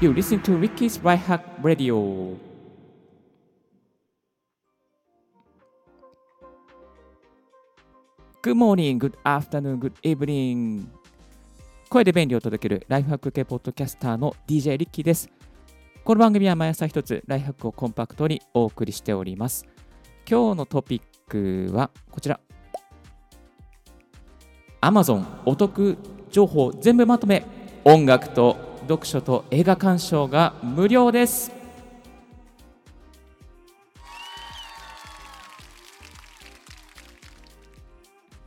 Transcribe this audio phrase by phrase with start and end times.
[0.00, 2.36] You listen to Ricky's Right Hack Radio.
[8.40, 10.86] Good morning, good afternoon, good evening.
[11.88, 15.28] 声で便利を届けるライフハック系ポッドキャスターの DJ リッキーです。
[16.04, 19.66] この番組は毎朝一つライフハックをコンパクトにお送りしております。
[20.30, 22.38] 今日のトピックはこちら。
[24.80, 25.98] Amazon お得
[26.30, 27.44] 情報全部まとめ
[27.84, 31.52] 音楽と読書と映画鑑賞が無料です。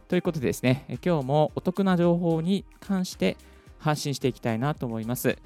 [0.08, 3.38] ということでですね今日もお得な情報に関して
[3.80, 5.38] 発信していきたいなと思います、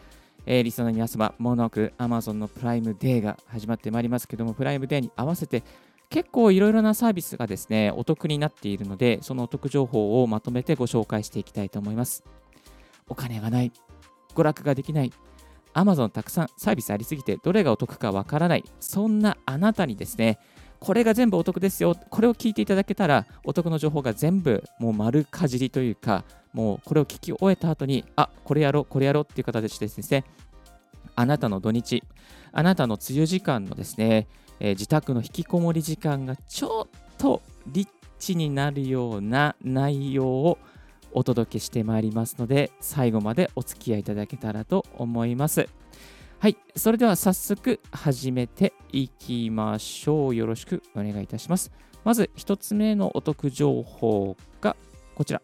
[0.47, 5.61] えー、リスナーの皆様もなく Amazon のプライムデーが始まってまいりますけどもプライムデーに合わせて
[6.09, 12.23] 結構いろいろなサービスがですね、お得になっているので、そのお得情報をまとめてご紹介していきたいと思います。
[13.07, 13.71] お金がない、
[14.35, 15.11] 娯楽ができない、
[15.73, 20.39] Amazon たくさんサービスありすぎて、どれがお得かわからない、そんなあなたにですね、
[20.79, 30.23] これが全部お得ですよ、これを聞いていただけたら、お得の情報が全部もう丸かじりというか、もうこれを聞き終えた後に、あ、これやろう、これやろうっていう形でですね、
[31.15, 32.03] あなたの土日、
[32.51, 34.27] あなたの梅雨時間のですね、
[34.59, 37.87] えー、自宅の引きこもり時間がちょっとリッ
[38.19, 40.57] チになるような内容を
[41.15, 45.67] お届けしてまいりますので最後までお付き合いいただけたらと思います。
[46.39, 50.35] はい、それでは早速始めていきましょう。
[50.35, 51.71] よろしくお願いいたします。
[52.03, 54.75] まず1つ目のお得情報が
[55.15, 55.41] こちら。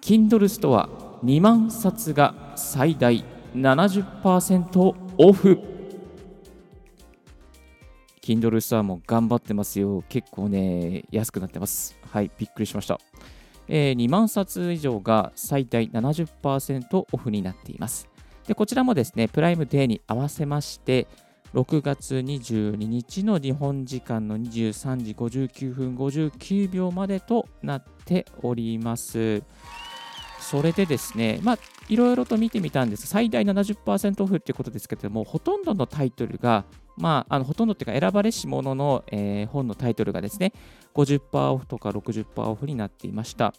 [0.00, 0.88] Kindle ストア
[1.24, 5.73] 2万冊が最大70%オフ
[8.24, 10.02] Kindle ストアも頑張ってますよ。
[10.08, 11.94] 結構ね、安くなってます。
[12.10, 12.98] はい、びっくりしました。
[13.68, 18.08] えー、2万冊以上が最大70%オフになっています。
[18.46, 21.06] で、こちらもですね、プライムデーに合わせまして、
[21.52, 29.42] 6月22日の日本時間の23時59分59秒までとなっております。
[30.40, 31.58] それでですね、まあ、
[31.88, 33.06] いろいろと見てみたんです。
[33.06, 36.64] 最大70%オフっていうことですけれども、ほとんどのタイトルが、
[36.96, 40.52] まあ、あのほとんどっていうか選ばれし者の、えー、本のタイトルがですね、
[40.94, 43.52] 50%オフとか60%オフになっていました。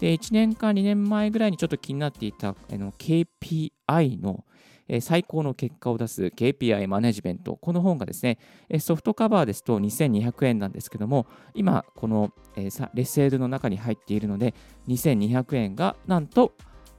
[0.00, 4.44] で、1年か2年前ぐらいにちょっと気になっていたあの KPI の、
[4.88, 7.56] え最高の結果を出す KPI マネジメント。
[7.56, 8.38] この本がですね、
[8.80, 14.54] ソフトカバーですと2200円なんですけども、今、この、えレセールの中に入っているので、
[14.88, 16.52] 2200円がなんと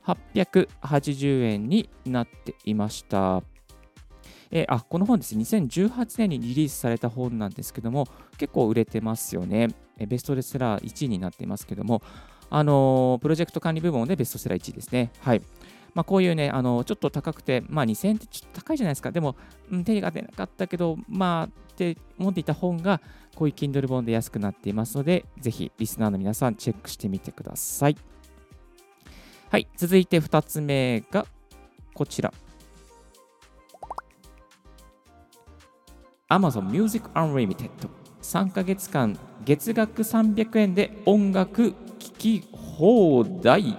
[0.06, 3.44] 880円になっていました。
[4.56, 9.70] えあこの本ですね、2018年にリリースされた本なんですけども、結構売れてますよね。
[9.98, 12.04] ベストセラー1位になっていますけども、
[12.52, 15.12] あのー、プロジェクト管理部門でベストセラー1位ですね。
[15.22, 15.42] はい。
[15.96, 19.12] まあ、こういうね、あのちょっと高くて、まあ、2000円ってちょっと高いじゃないですか。
[19.12, 19.36] でも、
[19.72, 23.02] うん、手が出なかったけど、まあ、って思っていた本が、
[23.36, 27.98] こういう Kindle 本で安くなっていますので、ぜひリスナーの皆さんチェックしてみてください。
[29.54, 31.28] はい、続いて2つ目が
[31.94, 32.34] こちら。
[36.28, 37.70] Amazon Music Unlimited
[38.24, 39.16] 3ヶ月間
[39.46, 43.78] 月額300円で音楽聴き放題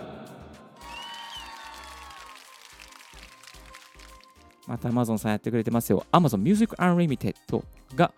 [4.69, 6.06] また Amazon さんやってくれてますよ。
[6.12, 7.35] Amazon Music Unlimited
[7.97, 8.12] が、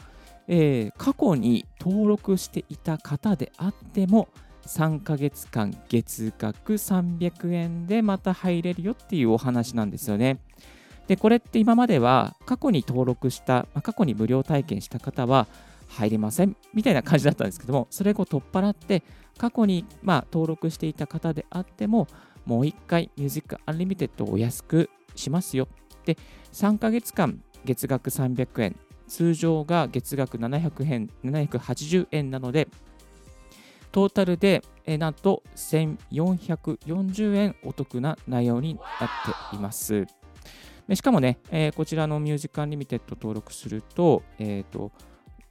[0.47, 4.29] えー、過去に登録していた方であっても、
[4.67, 10.39] 3ヶ月間月額300円でまた入れるよっていうお話なんですよね。
[11.07, 15.47] で、これって今までは過去に登録した、まあ、過去に無料体験した方は
[15.89, 19.03] 入れませんみたいな感じだったんですけども、それを取っ払って、
[19.39, 22.09] 過去にまあ登録していた方であっても、
[22.45, 25.69] もう一回 Music Unlimited をお安くしますよ
[26.05, 26.17] で、
[26.53, 28.77] 3ヶ月間月額300円、
[29.09, 32.69] 通常が月額700円780円なので、
[33.97, 34.63] トータルで、
[34.99, 38.85] なんと1440円お得な内容になっ
[39.51, 40.05] ています。
[40.93, 41.39] しかもね、
[41.75, 44.93] こちらの Music Unlimited 登録すると、えっ、ー、と、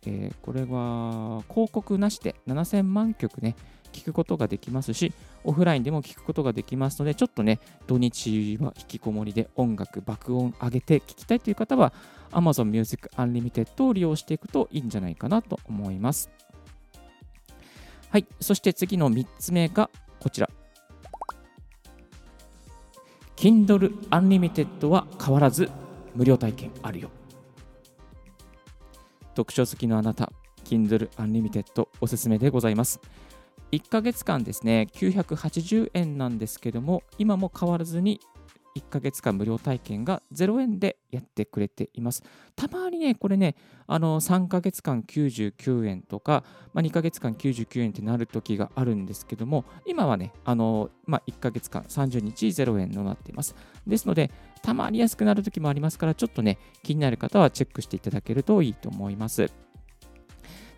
[0.06, 3.56] えー、これは広告なしで7000万曲ね、
[3.92, 5.12] 聞くことができますし、
[5.44, 11.94] オフラインでも聞くことができますので、ちょっとね、土日は引きこもりで音楽、爆音上げて聞きたいという方は、
[12.30, 16.30] Amazon Music Unlimited を利用していくといいんじゃないかなと思います。
[18.16, 19.90] はい、そして次の3つ目が
[20.22, 20.50] こちら。
[23.36, 25.70] Kindle Unlimited は変わらず
[26.16, 27.10] 無料体験あるよ。
[29.36, 30.32] 読書好きのあなた、
[30.64, 33.02] Kindle Unlimited おすすめでございます。
[33.74, 38.22] 1ヶ月間ですね、980円なんですけども、今も変わらずに
[38.76, 42.24] 1ヶ月間無料体験が0円でやってくれています。
[42.56, 43.56] たまにね、これね、
[43.88, 46.44] あの3ヶ月間99円とか、
[46.74, 53.56] まあ、2ヶ月間99円ってなる時があるんですけども、今はね、あのまあ、1ヶ月間30日0円となっています。
[53.88, 54.32] ですので、
[54.62, 59.65] たまに安くなる時もありますから、ちょっとね、気になる方はチェックしていただけるといいと思います。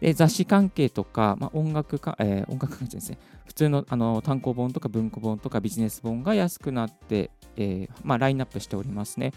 [0.01, 9.33] で雑誌関係とか、まあ、音楽か、えー、音楽関係ですね、普通のあの単行本とか文庫本とかビジネス本が安くなって、えー、まあ、ラインナップしておりますね。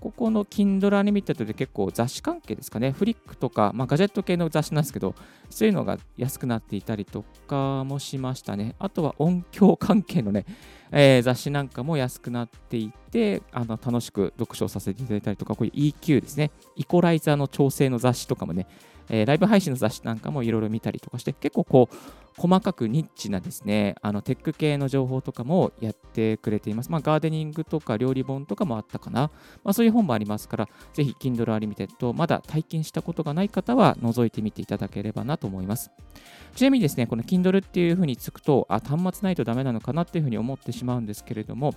[0.00, 5.14] ここの Kindle Unlimited で結構雑誌関係ですかね、フリックとか、まあ、ガジェット系の雑誌なんですけど、
[5.50, 8.76] そういうのが安くなっていたりとかもしましたね。
[8.78, 10.46] あとは音響関係のね、
[10.92, 18.68] えー、雑誌なんかも安くなっていて、あの楽しく読書させていただいたりとか、こういう EQ ですね、イコライザーの調整の雑誌とかもね、
[19.10, 21.96] えー、ライブ配信の雑誌なんかもいろいろ見たりとかして、結構こう、
[22.38, 26.90] 細かくニッチなですね、あのテック系の情報とかもやってくれています。
[26.90, 29.32] まあ、ガーデニングとか料理本とかもあったかな。
[29.64, 35.90] まあ、そういう本もありますから、ぜひ Kindle Unlimited、まだ体験したことがない方は覗いてみていただければなと思います。
[36.54, 41.74] ちなみにですね、この Kindle っていうふうにつくと、あ、端末ないとダメなのかなっていうふうに思ってしまうんですけれども、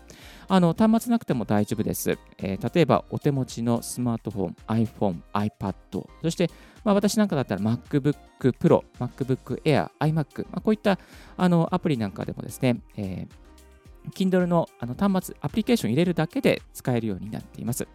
[0.48, 2.20] あの端末なくても大丈夫です。
[2.38, 5.74] えー、例えば、お手持ちのスマートフォン、iPhone、iPad、
[6.22, 6.52] そして
[6.84, 8.16] まあ、私なんかだったら MacBook
[8.54, 10.98] Pro、MacBook Air、iMac、まあ、こういった
[11.38, 17.88] あのアプリなんかでもですね、えー、Kindle のあの端末、アプリケーション入れるだけで使えるようになっています。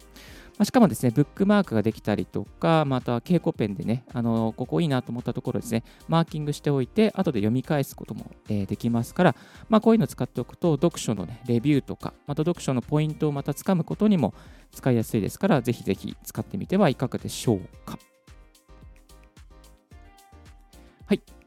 [0.57, 9.35] まあ、しかもですね、ブックマークができたりとか、また蛍光ペンでね、あのここいいなと思ったところですね、マーキングしておいて、後で読み返すことも、えー、できますから、
[9.69, 14.33] まあ、こういうのを使っておくと、読書の、ね、レビューとか、また読書のポイントをまたつかむことにも
[14.71, 17.99] 使いやすいですから、ぜひぜひ使ってみてはいかがでしょうか。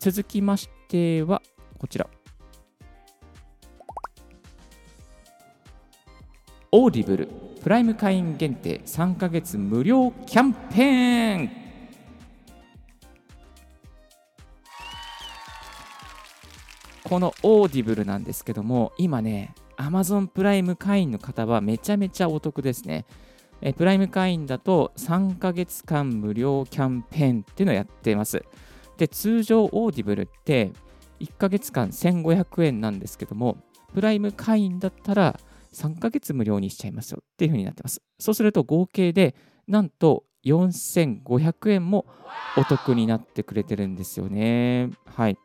[0.00, 1.42] 続きましては、
[1.78, 2.08] こちら。
[6.72, 7.28] Audible
[7.62, 11.50] プライム会員限定3ヶ月無料キャンペーン。
[17.04, 23.04] この Audible なんですけども今ね Amazon プライム会員の方はめちゃめちゃお得ですね。
[23.60, 28.42] えプライム会員だと3ヶ月間無料キャンペーンっていうのをやっています。
[29.00, 30.72] で、通常 Audible って
[31.20, 33.56] 1ヶ月間1500円なんですけども、
[33.94, 35.40] プライム会員だったら
[35.72, 38.02] 3ヶ月無料にしちゃいますよっていう風になってます。
[38.18, 39.34] そうすると合計で
[39.66, 42.04] なんと4500円も
[42.58, 44.90] お得になってくれてるんですよね。
[45.06, 45.38] はい。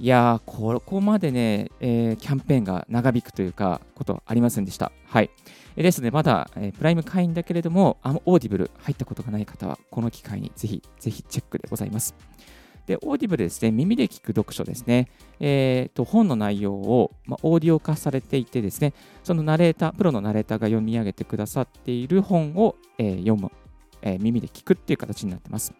[0.00, 4.92] いや、ここまでね、えー、キャンペーンが長引くというか、ことありませんでした。
[5.06, 5.28] はい。
[5.76, 12.14] ですので、まだ、えー、プライム会員だけれども、あ Audible 入ったことがない方は、この機会にぜひ、ぜひチェックでございます。
[12.86, 15.08] で、 Audible ですね、耳で聞く読書ですね。
[15.38, 23.52] えーと、本の内容を、まオーディオ化されていてですね、そのナレーター、プロのナレーターが読み上げてくださっている本を、えー、読む、
[24.00, 25.74] えー、耳で聞くっていう形になってます。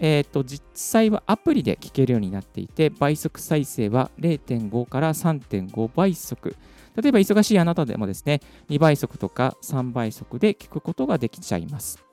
[0.00, 6.56] えーと、実際はアプリで聞けるようになっていて、倍速再生は0.5から3.5倍速。
[7.00, 12.04] 例えば忙しいあなたでもですね、2倍速とか3倍速で聞くことができちゃいます。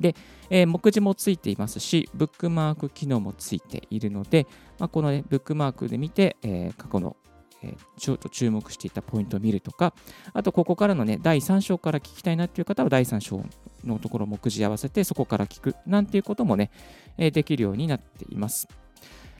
[0.00, 0.14] で、
[0.50, 4.46] えー、目次もついていますし、ブックマーク機能もついているので、
[4.78, 7.16] まあ、この、ね、ブックマークで見て、えー、過去の
[7.62, 9.94] えちょっと注目していたポイントを見るとか、
[10.32, 13.42] あとここからのね、第3章から聞きたいなっていう方は第3章
[13.84, 16.70] のところを目次合わせてそこから聞くなんていうこともね、
[17.16, 18.68] えできるようになっています。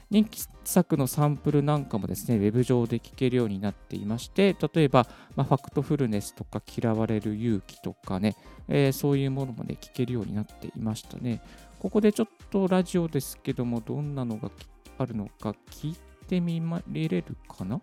[0.09, 8.35] 人気作のサンプルなんかもですね、ウェブ上で聞けるようになっていまして、例えば、まあ、ファクトフルネスとか嫌われる勇気とかね、
[8.67, 11.41] えー、そういうものもね、聞けるようになっていましたね。
[11.79, 14.49] ここでちょっとラジオですけども、どんなのが
[14.97, 15.97] あるのか聞い
[16.27, 17.79] てみれるかな？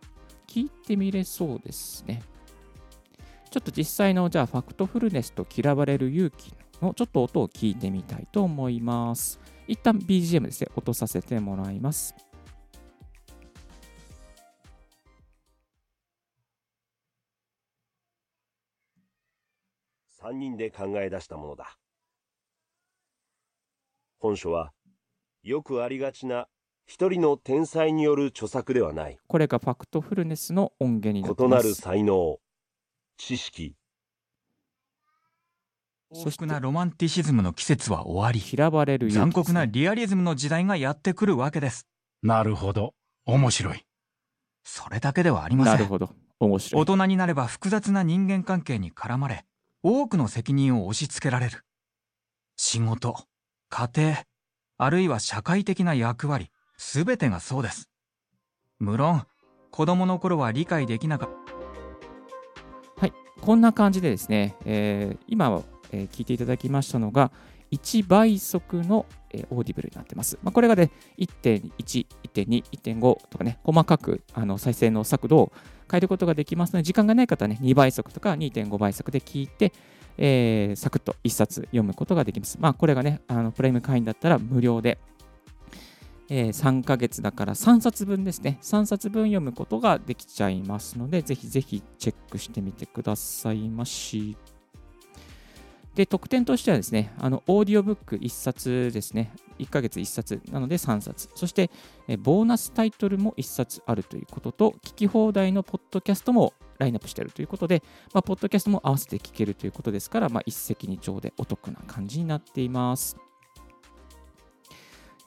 [0.46, 2.22] 聞いてみれそうですね。
[3.50, 9.40] ちょっと実際のじゃあファクトフルネスと嫌われる勇気のちょっと音を聞いてみたいと思います。
[9.66, 12.14] 一旦 BGM ですね、落とさせてもらいます。
[20.20, 21.78] 3人で考え出したものだ。
[24.18, 24.72] 本書は
[25.42, 26.48] よくありがちな
[26.86, 29.18] 一人の天才による著作ではない。
[29.26, 31.66] これがファクトフルネスの音源になっています。
[31.66, 32.38] 異なる才能、
[33.16, 33.74] 知識。
[36.10, 41.88] 幸福なロマンティシズムの季節は終わり、嫌われる残酷なリアリズムの時代がやってくるわけです。
[42.22, 42.94] なるほど。
[43.24, 43.84] 面白い。
[44.62, 45.74] それだけではありません。
[45.74, 46.10] なるほど。
[46.38, 46.82] 面白い。
[46.82, 49.44] 大人になれば複雑な人間関係に絡まれ、
[49.82, 51.64] 多くの責任を押し付けられる。
[52.56, 53.26] 仕事、
[53.68, 54.24] 家庭、
[54.78, 57.88] あるいは社会的な役割、すべてがそうです。
[58.78, 59.24] 無論、
[59.70, 61.28] 子供の頃は理解できなかっ
[62.98, 67.32] はい、こんな感じでですね、えー今、えー聞いていただきましたのが、
[67.72, 70.38] 1倍速の、えーオーディブルになってます。
[70.42, 75.52] まあ、これがね、1.1、1.2、1.5とかね、細かくあの再生の速度を
[75.90, 79.72] 変えることができますので、時間がない方はね、2倍速とか2.5倍速で聞いて、
[80.18, 82.58] えーサクッと1冊読むことができます。
[82.60, 84.98] まあ、これがね、あのプライム会員だったら無料で、
[86.28, 88.58] えー3ヶ月だから3冊分ですね。
[88.62, 94.36] 3冊分読むことができちゃいますので、ぜひぜひチェックしてみてくださいまし。
[95.94, 99.32] で、特典としてはですね、あの、オーディオブック1冊ですね。
[99.58, 101.30] 1ヶ月1冊なので3冊。
[101.34, 101.70] そして、
[102.06, 113.16] えボーナスタイトルも1冊あるということと、聞き放題のポッドキャストもラインナップしているということで、まあ、ポッドキャストも合わせて聞けるということですから、まあ、一石二鳥でお得な感じになっています。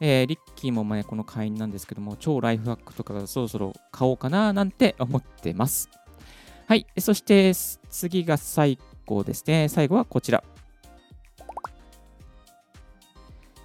[0.01, 5.89] えーリッキーも前この会員なんですけども、超ライフハックとかそろそろ買おうかななんて思ってます。
[6.67, 7.53] はい、そして
[7.89, 9.67] 次が最後ですね。
[9.69, 10.43] 最後はこちら。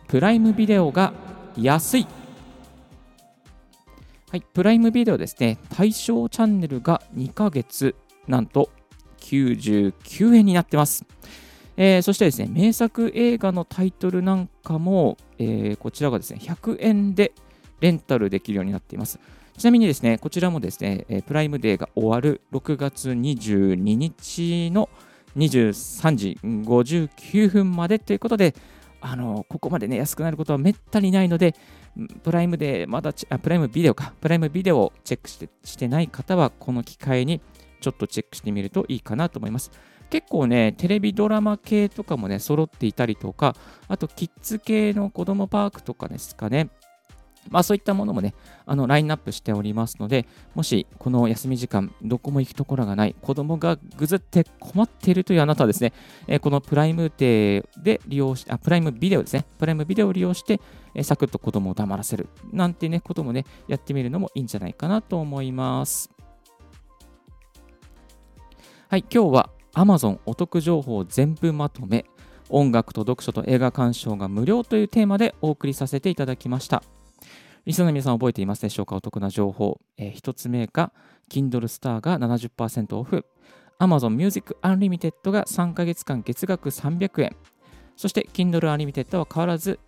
[0.09, 1.13] プライムビデオが
[1.57, 2.07] 安い。
[4.31, 5.59] はい、プライムビデオですね。
[5.71, 7.95] 対象チャンネルが2ヶ月、
[8.27, 8.71] なんと
[9.19, 11.05] 99円になってます。
[11.77, 17.33] えーそしてですね、名作映画のタイトルなんかも、えーこちらがですね、100円で
[17.81, 19.19] レンタルできるようになっています。
[19.57, 24.89] ちなみにですね、こちらもですね、プライムデーが終わる6月22日の
[25.37, 28.55] 23時59分までということで、
[29.01, 31.55] あのここまでね、安くなることはめったにないので、
[32.23, 37.41] プライムでまだあ、プライムビデオか、プライムビデオをチェックしてしてない方は、この機会に
[37.81, 39.71] ちょっとチェックしてみるといいかなと思います。
[40.11, 43.57] 結構ね、テレビドラマ系とかもね、揃っていたりとか、
[43.89, 46.71] あとキッズ系の子供パークとかですかね。
[47.51, 48.35] まあそういったものもね、
[48.67, 55.93] あのラインナップしておりますので、もしこの休み時間、どこも行くところがない、子供がぐずって困っているというあなたはですね、
[56.27, 60.61] えーこのプライムデで利用しあ、プライムビデオですね、プライムビデオを利用して、
[60.95, 66.11] えーサクッと子供を黙らせるなんてね、こともね、やってみるのもいいんじゃないかなと思います。
[68.89, 72.05] はい、今日は Amazon お得情報全部まとめ、
[72.49, 76.83] 音楽と読書と映画鑑賞が無料というテーマでお送りさせていただきました。
[77.65, 78.97] リスナーの皆さん覚えていますでしょうか？
[78.97, 79.81] お得な情報。
[79.97, 80.93] えー一つ目が
[81.31, 83.25] Kindle Star が70%オフ。
[83.81, 87.37] Amazon Music Unlimited が3ヶ月間月額300円。
[87.97, 89.81] そして Kindle Unlimited は変わらず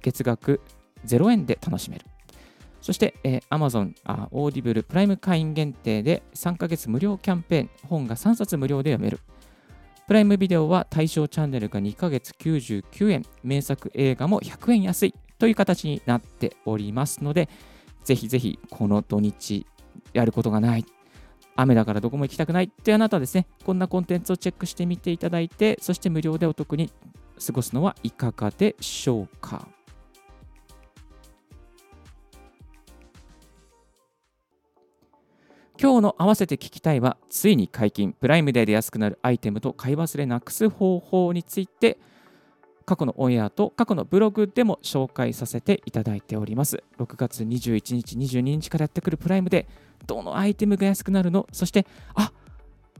[0.00, 0.60] 月額
[1.06, 2.06] 0円で楽しめる。
[2.80, 9.18] そして、えー Amazon あ Audible プライム会員限定で3ヶ月無料キャンペーン、本が3冊無料で読める。
[10.06, 17.48] プライムビデオは対象チャンネルが2ヶ月99円、名作映画も100円安いという形になっておりますので、
[18.04, 19.66] ぜひぜひこの土日
[20.12, 20.84] やることがない、
[21.56, 26.92] 雨だからどこも行きたくないっていうあなたはですね、こんなコンテンツをチェックしてみていただいて、そして無料でお得に
[27.44, 29.66] 過ごすのはいかがでしょうか。
[35.80, 41.98] 今日の合わせて聞きたいは、ついに解禁、プライムデーで安くなるアイテムと買い忘れなくす方法について、
[42.86, 46.84] 過去のオンエアと過去のブログでも紹介させていただいております。
[46.98, 49.66] 6月21日、22日からやってくるプライムで、
[50.06, 52.32] どのアイテムが安くなるのそして、あ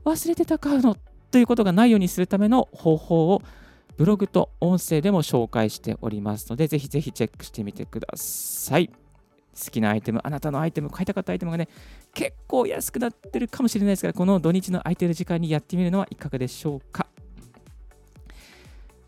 [0.05, 0.97] 忘れてた買うの
[1.31, 3.43] ということがないようにするための方法を
[3.97, 9.04] ブログと音声でも紹介しておりますので、ぜひぜひチェックしてみてください。
[9.55, 11.69] 好きなアイテム、あなたのアイテム、買いたかったアイテムがね、
[12.13, 17.07] 結構安くなってるかもしれないですから、この土日の空いてる時間にやってみるのはいかがでしょうか？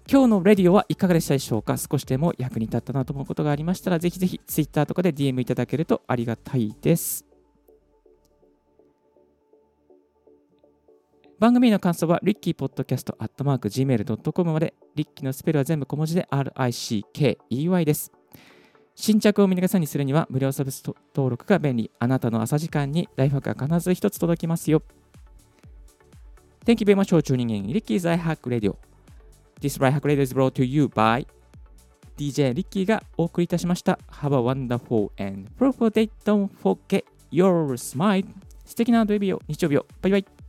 [0.08, 1.76] 今日のレディオはいかがでしたでしょうか？
[1.76, 7.26] 少しでも役に立ったなと思うことがありましたら、ぜひぜひ Twitter とかで DM いただけるとありがたいです。
[11.38, 18.10] 番組の感想は、リッキーポッドキャストアットマーク Gmail.com まで、リッキーのスペルは全部小文字で RICKEY です。
[18.98, 20.82] 新着を見逃さにするには無料サブス
[21.14, 21.90] 登録が便利。
[21.98, 24.82] あなたの朝時間にライフハックが必ず一つ届きますよ。
[26.64, 28.74] Thank you very much for tuning in Ricky's iHack Radio.
[29.60, 31.26] This iHack Radio is brought to you by
[32.16, 33.98] DJ リッキーがお送りいたしました。
[34.10, 36.10] Have a wonderful and fruitful day.
[36.24, 38.26] Don't forget your smile.
[38.64, 39.86] 素敵な土曜日を、日曜日を。
[40.00, 40.45] バイバイ。